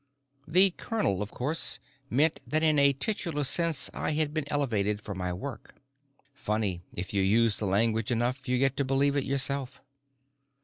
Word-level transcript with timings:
The 0.47 0.71
colonel, 0.77 1.21
of 1.21 1.29
course, 1.29 1.77
meant 2.09 2.39
that 2.47 2.63
in 2.63 2.79
a 2.79 2.91
titular 2.91 3.43
sense 3.43 3.87
I 3.93 4.13
had 4.13 4.33
been 4.33 4.45
elevated 4.47 4.99
for 4.99 5.13
my 5.13 5.31
work. 5.31 5.75
Funny, 6.33 6.81
if 6.91 7.13
you 7.13 7.21
use 7.21 7.57
the 7.59 7.67
language 7.67 8.09
enough, 8.09 8.49
you 8.49 8.57
get 8.57 8.75
to 8.77 8.83
believe 8.83 9.15
it 9.15 9.25
yourself. 9.25 9.79